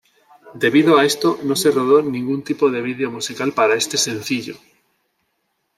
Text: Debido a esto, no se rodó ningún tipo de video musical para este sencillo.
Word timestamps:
Debido 0.63 0.91
a 0.97 1.05
esto, 1.11 1.39
no 1.43 1.55
se 1.55 1.69
rodó 1.69 2.01
ningún 2.01 2.41
tipo 2.43 2.71
de 2.71 2.81
video 2.81 3.11
musical 3.11 3.53
para 3.53 3.75
este 3.75 3.97
sencillo. 3.97 4.55